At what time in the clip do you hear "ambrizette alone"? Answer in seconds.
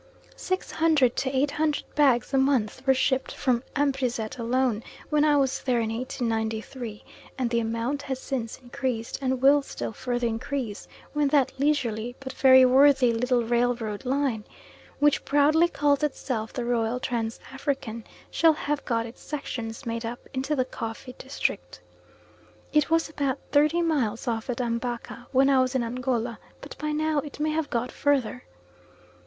3.75-4.81